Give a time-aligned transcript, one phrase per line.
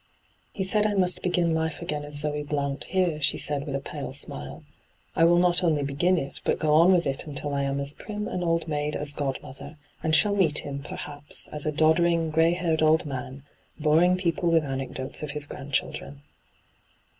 [0.55, 3.79] 'He s^d I most begin life again as Zoe Blount here,' she said with a
[3.79, 4.63] pale smile.'
[5.15, 7.93] I will not only begin it, but go on with it until I am as
[7.93, 12.53] prim an old maid as godmother, and shall meet him, perhaps, as a doddering, grey
[12.53, 13.43] haired old man,
[13.79, 16.23] boring people with anecdotes of his grandchildren.'